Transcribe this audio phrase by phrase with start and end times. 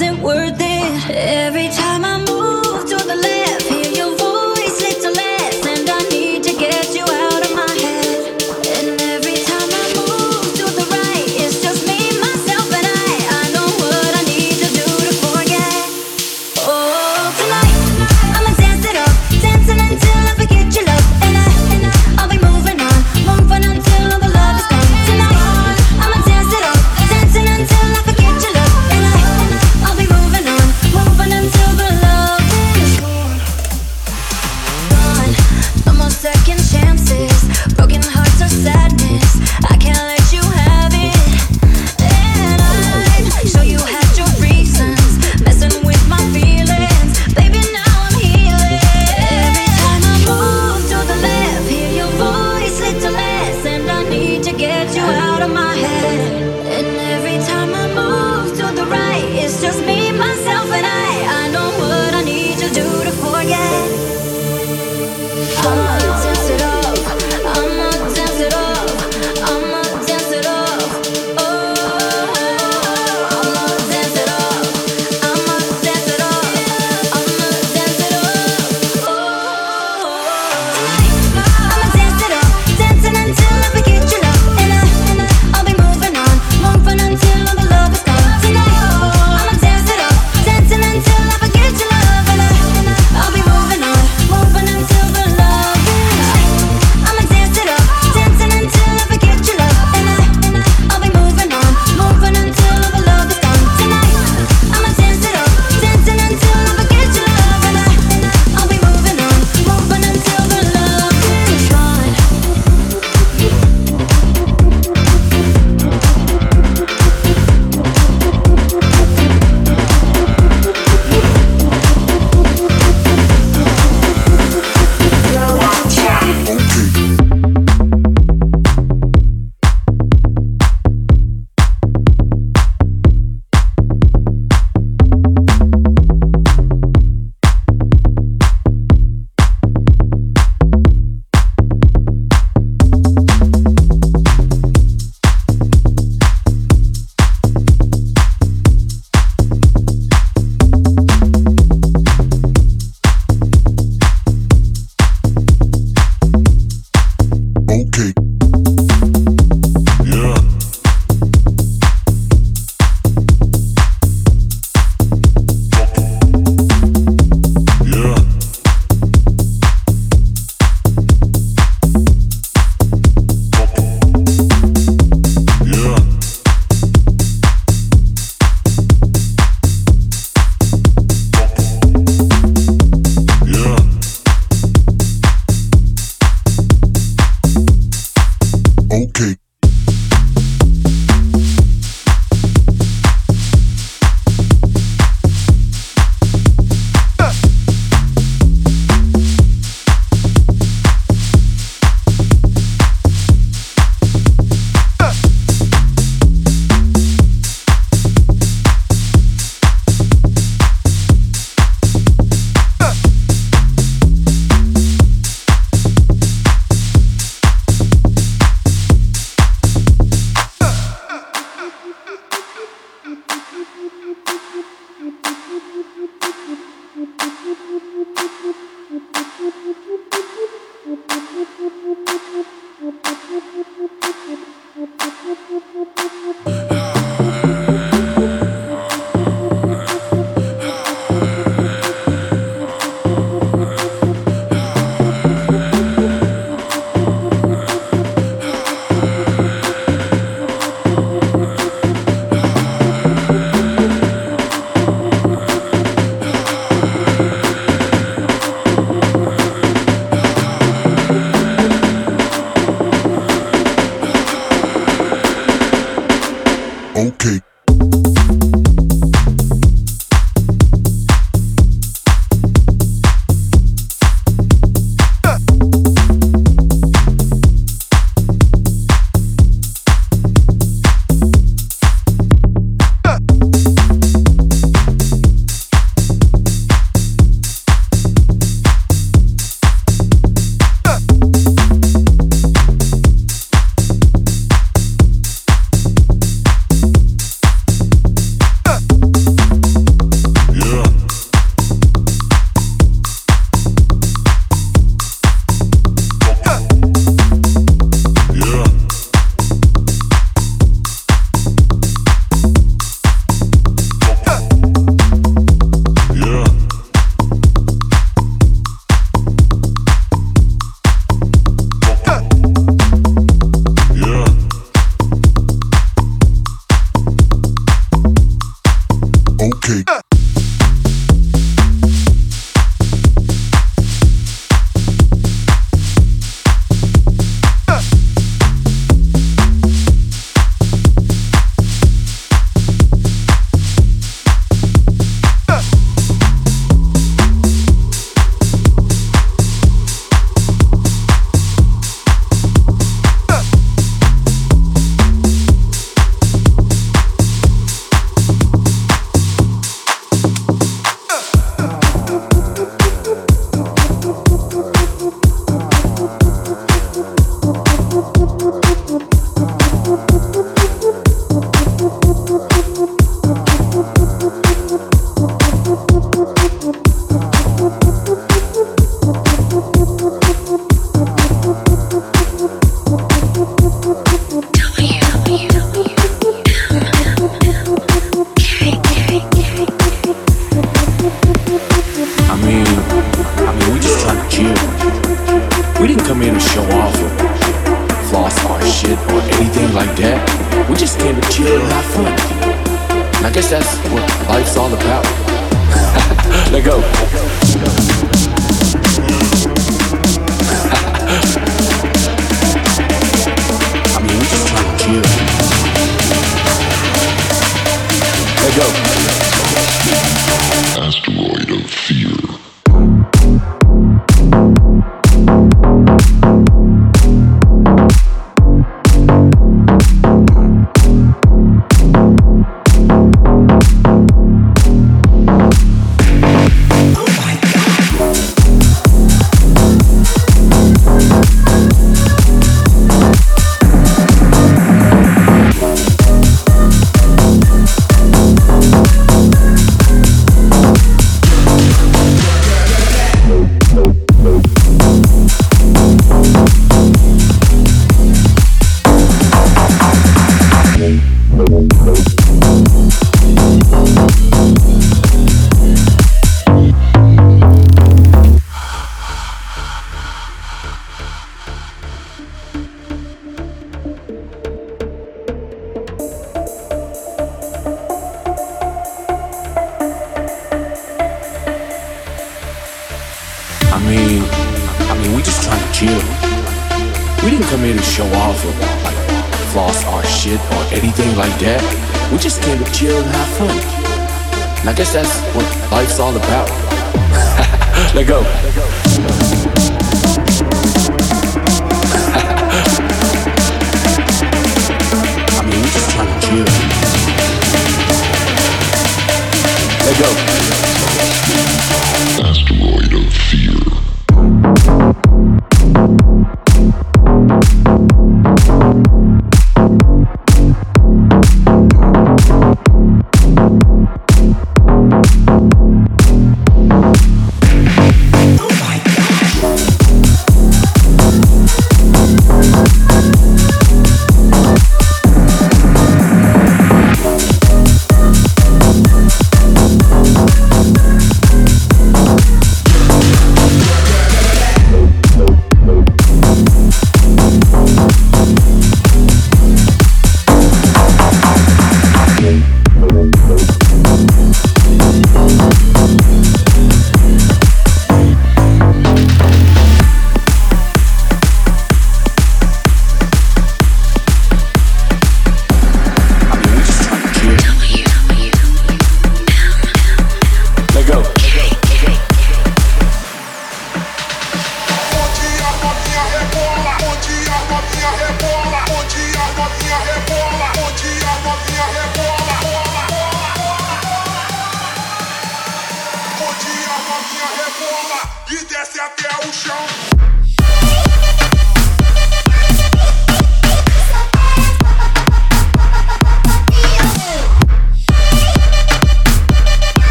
[0.00, 1.10] wasn't worth it.
[1.10, 2.24] Every time I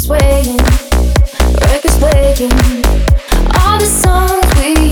[0.00, 0.56] Records waiting,
[1.60, 2.50] records waiting.
[3.60, 4.89] All the songs we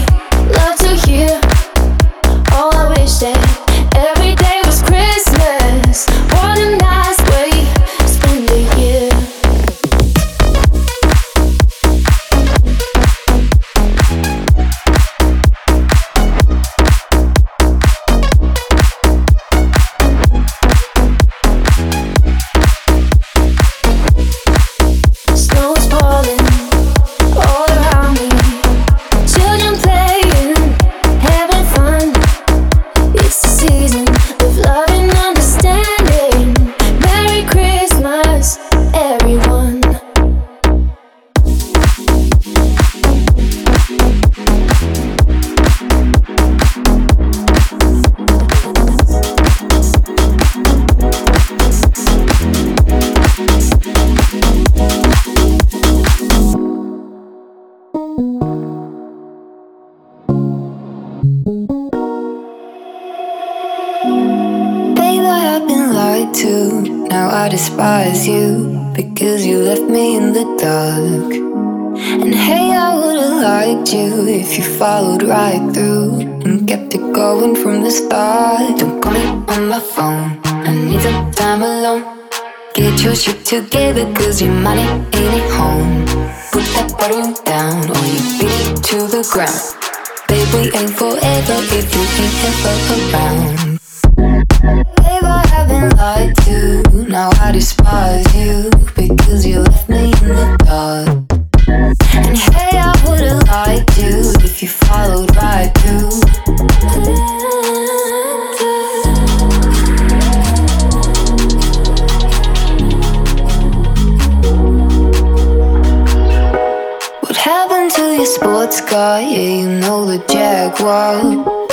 [118.88, 121.20] car, yeah, you know the Jaguar.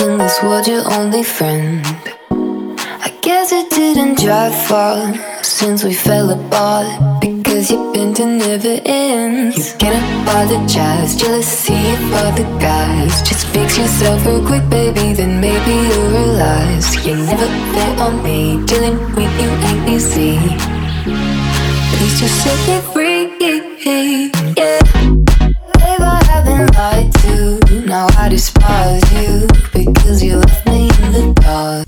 [0.03, 1.81] In this world, your only friend.
[3.07, 7.21] I guess it didn't drive far since we fell apart.
[7.21, 9.71] Because you've been to never ends.
[9.71, 13.21] You can't apologize, jealousy of other guys.
[13.21, 18.59] Just fix yourself real quick, baby, then maybe you'll realize you never fair on me.
[18.65, 20.35] Dealing with you ain't easy.
[21.95, 23.21] Please just set me free,
[24.57, 24.79] yeah.
[25.79, 26.75] Babe, I haven't
[28.07, 31.87] now I despise you because you left me in the dark.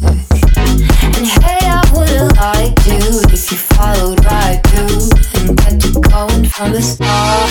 [1.18, 6.46] And hey, I would've liked you if you followed right through and kept it going
[6.46, 7.50] from the start.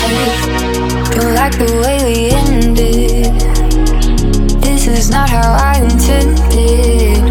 [1.13, 3.33] Don't like the way we ended.
[4.61, 7.23] This is not how I intended.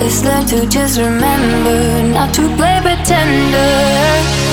[0.00, 4.45] Let's learn to just remember not to play pretender.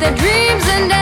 [0.00, 0.99] their dreams and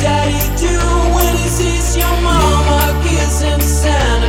[0.00, 0.74] daddy do
[1.14, 4.21] when he sees your mama kissing Santa?